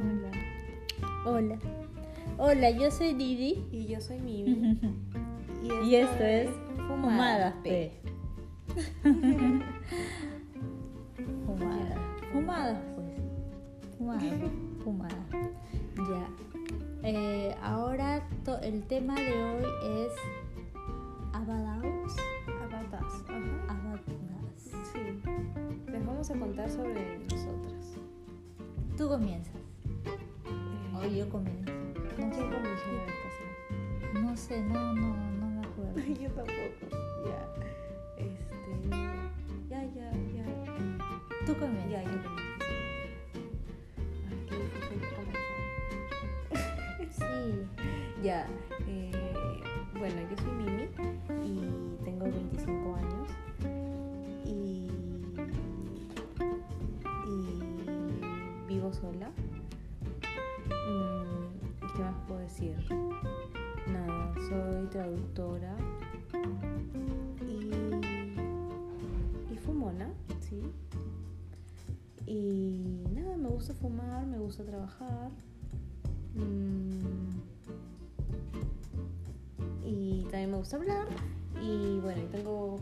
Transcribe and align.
Hola. 0.00 0.30
Hola. 1.24 1.58
Hola, 2.38 2.70
yo 2.70 2.90
soy 2.90 3.12
Didi. 3.14 3.66
Y 3.70 3.86
yo 3.86 4.00
soy 4.00 4.18
Mimi. 4.20 4.78
y, 5.84 5.94
esto 5.94 6.24
es, 6.24 6.48
es 6.48 6.56
Fumadas 6.88 7.54
P. 7.62 7.92
Fumadas. 11.44 12.78
Pues. 12.94 13.10
Fumadas. 13.98 14.32
Fumadas. 14.84 15.16
Ya. 15.96 16.28
Eh, 17.02 17.54
ahora 17.62 18.26
el 18.62 18.82
tema 18.84 19.14
de 19.14 19.42
hoy 19.42 19.64
es 19.84 20.12
Abadaos. 21.32 22.16
Abadas. 22.62 23.24
Ajá. 23.28 23.40
Abadas. 23.68 24.00
Sí. 24.92 25.20
Les 25.90 26.06
vamos 26.06 26.30
a 26.30 26.38
contar 26.38 26.70
sobre 26.70 27.18
nosotras. 27.30 27.96
Tú 29.00 29.08
comienzas. 29.08 29.54
Eh, 30.04 30.94
O 30.94 31.06
yo 31.06 31.26
comienzo. 31.30 31.72
¿Quién 32.16 32.28
comenzó 32.32 32.92
la 32.92 33.04
vez 33.06 33.14
pasada? 33.24 34.22
No 34.22 34.36
sé, 34.36 34.60
no, 34.60 34.92
no, 34.92 35.16
no 35.16 35.46
me 35.48 35.66
acuerdo. 35.66 35.96
Yo 36.20 36.28
tampoco. 36.32 36.52
Ya. 37.24 37.48
Este. 38.18 38.90
Ya, 39.70 39.84
ya, 39.84 40.12
ya. 40.36 40.44
Tú 41.46 41.56
comienzas. 41.56 41.90
Ya, 41.90 42.02
yo 42.02 42.10
comienzo. 42.22 42.60
Ay, 44.28 44.38
qué 44.46 44.54
difícil 44.58 45.00
comenzar. 45.16 45.60
Sí. 47.10 48.22
Ya, 48.22 48.46
eh, 48.86 49.62
bueno, 49.98 50.20
yo 50.30 50.36
soy 50.44 50.59
Nada, 62.60 64.34
soy 64.48 64.86
traductora 64.88 65.74
y, 67.48 67.70
y 69.50 69.56
fumona, 69.56 70.10
sí. 70.40 70.60
Y 72.26 73.06
nada, 73.14 73.38
me 73.38 73.48
gusta 73.48 73.72
fumar, 73.72 74.26
me 74.26 74.38
gusta 74.38 74.62
trabajar. 74.64 75.30
Mm, 76.34 77.30
y 79.82 80.22
también 80.24 80.50
me 80.50 80.58
gusta 80.58 80.76
hablar. 80.76 81.06
Y 81.62 81.98
bueno, 82.00 82.22
tengo 82.30 82.78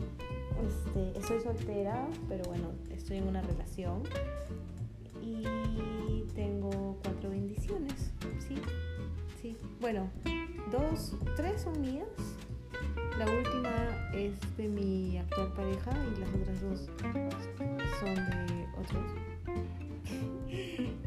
este, 0.67 1.17
estoy 1.17 1.39
soltera, 1.39 2.05
pero 2.27 2.43
bueno, 2.49 2.71
estoy 2.91 3.17
en 3.17 3.29
una 3.29 3.41
relación. 3.41 4.03
Y 5.21 6.23
tengo 6.35 6.97
cuatro 7.01 7.29
bendiciones, 7.29 7.78
bueno, 9.81 10.09
dos, 10.71 11.15
tres 11.35 11.61
son 11.61 11.79
mías, 11.81 12.07
la 13.17 13.25
última 13.25 13.69
es 14.13 14.33
de 14.57 14.67
mi 14.67 15.17
actual 15.17 15.51
pareja 15.53 15.91
y 16.15 16.19
las 16.19 16.29
otras 16.33 16.61
dos 16.61 16.89
son 17.99 18.15
de 18.15 18.67
otros. 18.79 19.05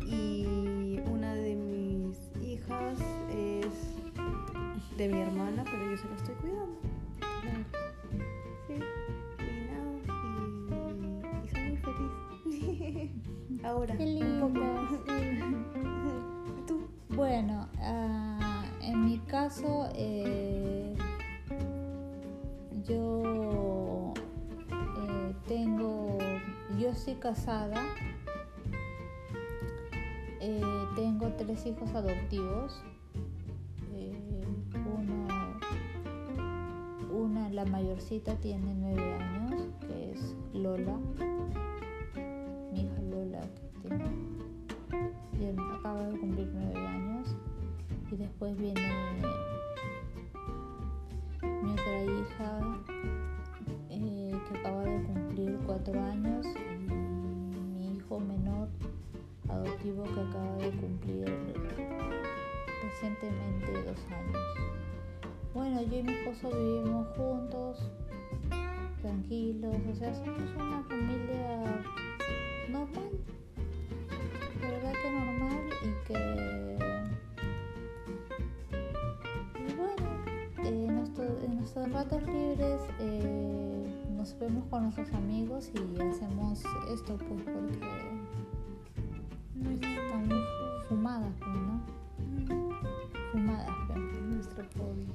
Y 0.07 1.01
una 1.11 1.35
de 1.35 1.55
mis 1.57 2.17
hijas 2.43 2.99
es 3.31 3.67
de 4.97 5.09
mi 5.09 5.21
hermana, 5.21 5.65
pero 5.65 5.91
yo 5.91 5.97
se 5.97 6.09
la 6.09 6.15
estoy 6.17 6.35
cuidando. 6.37 6.79
Sí, 8.69 8.75
y 9.39 9.51
nada, 9.71 9.93
y, 11.43 11.45
y 11.45 11.49
soy 11.49 11.63
muy 11.63 11.77
feliz. 11.79 13.11
Ahora, 13.65 13.97
Qué 13.97 14.05
un 14.05 14.41
poco. 14.41 14.65
sí. 15.07 15.13
Tú, 16.67 16.89
Bueno, 17.17 17.69
ah, 17.81 18.32
en 18.83 19.05
mi 19.05 19.19
caso, 19.19 19.89
eh, 19.95 20.95
yo 22.85 24.13
eh, 24.71 25.35
tengo, 25.47 26.19
yo 26.79 26.91
estoy 26.91 27.15
casada, 27.15 27.81
eh, 30.41 30.61
tengo 30.97 31.29
tres 31.39 31.65
hijos 31.67 31.95
adoptivos, 31.95 32.83
uno, 34.85 35.27
una, 37.13 37.49
la 37.51 37.65
mayorcita 37.65 38.35
tiene 38.37 38.75
nueve 38.75 39.15
años, 39.15 39.69
que 39.81 40.13
es 40.13 40.35
Lola, 40.53 40.99
mi 42.73 42.81
hija 42.81 43.03
Lola, 43.03 43.41
que 43.83 45.39
tiene 45.39 45.63
acaba 45.79 46.05
de 46.07 46.19
cumplir 46.19 46.51
nueve 46.53 46.87
años 46.87 47.12
después 48.23 48.57
viene 48.57 48.81
mi 51.43 51.73
otra 51.73 52.05
hija 52.05 52.61
eh, 53.91 54.33
que 54.49 54.59
acaba 54.59 54.85
de 54.85 55.03
cumplir 55.03 55.59
cuatro 55.67 56.01
años 56.01 56.47
y 56.47 56.89
mi 56.89 57.97
hijo 57.97 58.21
menor 58.21 58.69
adoptivo 59.49 60.05
que 60.05 60.21
acaba 60.21 60.57
de 60.59 60.71
cumplir 60.71 61.25
recientemente 62.85 63.73
dos 63.87 63.99
años. 64.07 64.43
Bueno, 65.53 65.83
yo 65.83 65.99
y 65.99 66.03
mi 66.05 66.13
esposo 66.13 66.57
vivimos 66.57 67.09
juntos, 67.17 67.91
tranquilos, 69.01 69.77
o 69.91 69.95
sea, 69.97 70.15
somos 70.15 70.55
una 70.57 70.83
familia 70.85 71.85
normal 72.71 73.11
en, 81.45 81.57
nuestro- 81.57 81.85
en 81.85 81.91
nuestros 81.93 81.93
ratos 81.93 82.23
libres 82.25 82.81
eh, 83.01 83.87
nos 84.17 84.39
vemos 84.39 84.65
con 84.69 84.83
nuestros 84.85 85.13
amigos 85.15 85.71
y 85.75 86.01
hacemos 86.01 86.61
esto 86.93 87.17
pues 87.17 87.43
porque 87.43 87.79
estamos 89.87 90.45
fumadas 90.89 91.33
pues, 91.39 91.51
¿no? 91.51 92.67
fumadas 93.33 93.71
pues. 93.87 93.99
nuestro 94.23 94.65
hobby. 94.79 95.07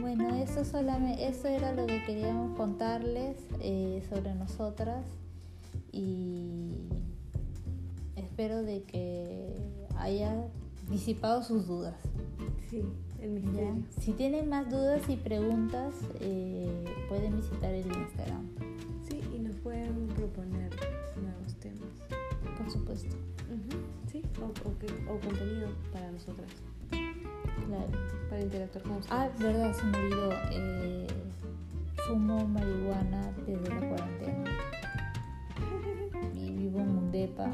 Bueno, 0.00 0.28
eso, 0.36 0.64
solamente, 0.64 1.26
eso 1.26 1.48
era 1.48 1.72
lo 1.72 1.86
que 1.86 2.02
queríamos 2.04 2.56
contarles 2.56 3.36
eh, 3.60 4.04
sobre 4.08 4.34
nosotras 4.34 5.04
y 5.92 6.70
espero 8.16 8.62
de 8.62 8.82
que 8.84 9.56
haya 9.98 10.44
disipado 10.88 11.42
sus 11.42 11.66
dudas. 11.66 11.96
Sí, 12.70 12.82
el 13.20 13.34
¿ya? 13.34 13.40
misterio. 13.50 13.84
Si 14.00 14.12
tienen 14.12 14.48
más 14.48 14.68
dudas 14.70 15.02
y 15.08 15.16
preguntas, 15.16 15.94
eh, 16.20 16.84
pueden 17.08 17.36
visitar 17.36 17.72
el 17.74 17.86
Instagram, 17.86 18.46
Sí, 19.08 19.20
y 19.34 19.38
nos 19.38 19.56
pueden 19.56 20.06
proponer 20.08 20.70
nuevos 21.22 21.54
temas. 21.60 21.88
por 22.58 22.70
supuesto. 22.70 23.16
Sí, 24.10 24.22
o, 24.40 24.46
o 25.12 25.18
contenido 25.20 25.68
para 25.92 26.10
nosotras, 26.10 26.50
Claro. 26.90 27.90
para 28.30 28.42
interactuar 28.42 28.84
con 28.84 28.92
ustedes. 28.96 29.12
Ah, 29.12 29.28
verdad, 29.38 29.72
se 29.74 29.84
me 29.86 29.98
olvidó. 29.98 30.30
eh, 30.52 31.06
fumo 32.06 32.46
marihuana 32.48 33.30
desde 33.46 33.68
la 33.68 33.88
cuarentena. 33.88 34.44
Y 36.34 36.50
vivo 36.52 36.80
en 36.80 36.88
un 36.90 37.10
depa 37.12 37.50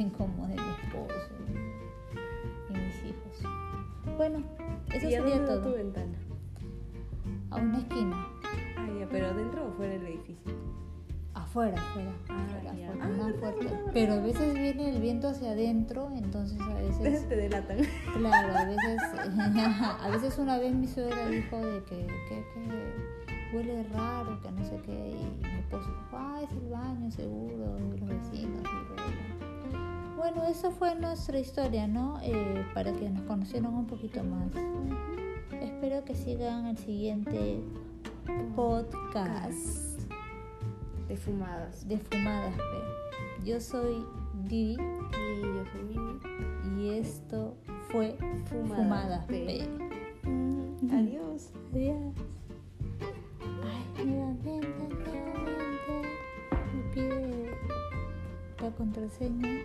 se 0.00 0.04
incomode 0.04 0.54
mi 0.54 0.70
esposo 0.82 1.30
y, 2.70 2.72
mis 2.72 3.04
hijos. 3.04 3.52
Bueno, 4.16 4.42
eso 4.94 5.10
¿Y 5.10 5.14
a 5.14 5.20
sería 5.20 5.40
da 5.40 5.56
tu 5.56 5.62
todo. 5.64 5.74
ventana? 5.74 6.16
A 7.50 7.56
una 7.56 7.78
esquina. 7.80 8.26
Ah, 8.78 8.88
ya, 8.98 9.06
pero 9.10 9.34
dentro 9.34 9.66
o 9.68 9.72
fuera 9.72 9.92
del 9.92 10.06
edificio. 10.06 10.54
Afuera, 11.34 11.78
afuera, 11.78 12.12
Ah, 12.30 12.46
afuera, 12.46 12.70
afuera, 12.70 12.98
Ah, 13.02 13.08
no 13.84 13.92
Pero 13.92 14.14
a 14.14 14.20
veces 14.20 14.54
viene 14.54 14.88
el 14.88 15.02
viento 15.02 15.28
hacia 15.28 15.50
adentro, 15.50 16.08
entonces 16.16 16.58
a 16.62 16.74
veces 16.74 17.28
Te 17.28 17.36
delatan. 17.36 17.76
Claro, 18.16 18.56
a 18.56 18.64
veces, 18.64 19.02
a 20.00 20.08
veces 20.10 20.38
una 20.38 20.56
vez 20.58 20.74
mi 20.74 20.86
suegra 20.86 21.26
dijo 21.28 21.58
de 21.58 21.84
que, 21.84 22.06
que, 22.06 22.44
que 22.54 23.54
huele 23.54 23.82
raro, 23.92 24.40
que 24.40 24.50
no 24.50 24.64
sé 24.64 24.80
qué, 24.82 25.10
y 25.10 25.44
mi 25.46 25.58
esposo 25.58 25.86
dijo, 25.88 26.16
ah, 26.16 26.40
es 26.42 26.50
el 26.52 26.70
baño 26.70 27.10
seguro, 27.10 27.76
y 27.78 27.98
los 27.98 28.08
vecinos. 28.08 28.62
y 28.64 29.39
bueno. 30.34 30.48
Esa 30.50 30.70
fue 30.70 30.94
nuestra 30.94 31.38
historia, 31.38 31.86
¿no? 31.86 32.18
Eh, 32.22 32.64
para 32.74 32.92
que 32.92 33.08
nos 33.08 33.22
conocieran 33.22 33.74
un 33.74 33.86
poquito 33.86 34.22
más. 34.24 34.50
Espero 35.60 36.04
que 36.04 36.14
sigan 36.14 36.66
el 36.66 36.78
siguiente 36.78 37.60
podcast 38.54 40.00
De 41.08 41.16
fumadas. 41.16 41.88
de 41.88 41.98
Fumadas 41.98 42.54
P. 42.54 43.44
Yo 43.44 43.60
soy 43.60 44.04
Didi 44.44 44.72
Y 44.74 45.40
yo 45.40 45.64
soy 45.72 45.82
Mimi. 45.88 46.80
y 46.82 46.98
esto 46.98 47.56
fue 47.90 48.16
Fumadas 48.46 48.76
Fumadas 48.76 49.26
P. 49.26 49.44
P. 49.46 50.94
Adiós. 50.94 51.52
Adiós. 51.72 52.14
Ay, 53.98 54.04
nuevamente, 54.04 54.68
nuevamente. 54.68 56.08
Me 56.74 56.82
pide 56.94 57.50
la 58.62 58.70
contraseña 58.72 59.59